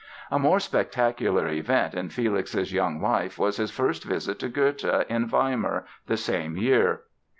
A 0.31 0.39
more 0.39 0.59
spectacular 0.59 1.47
event 1.47 1.93
in 1.93 2.09
Felix's 2.09 2.73
young 2.73 2.99
life 2.99 3.37
was 3.37 3.57
his 3.57 3.69
first 3.69 4.03
visit 4.03 4.39
to 4.39 4.49
Goethe, 4.49 4.83
in 5.09 5.27
Weimar, 5.27 5.85
the 6.07 6.17
same 6.17 6.57
year. 6.57 7.01